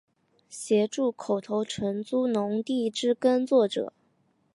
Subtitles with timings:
[0.49, 3.93] 协助口头承租农地之耕作者